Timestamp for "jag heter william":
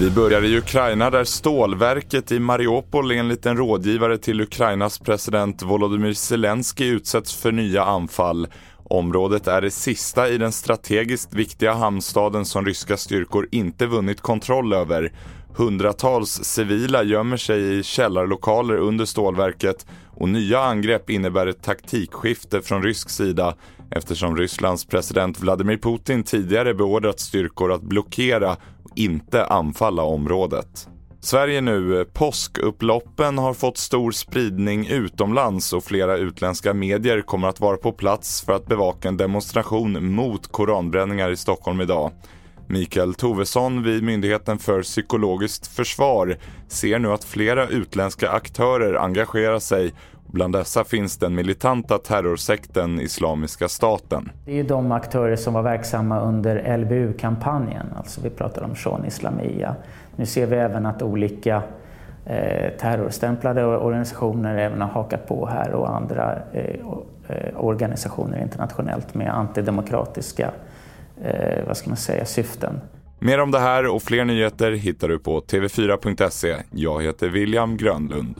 76.70-77.76